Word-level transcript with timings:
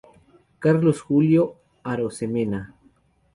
Carlos 0.57 0.99
Julio 0.99 1.57
Arosemena. 1.83 2.73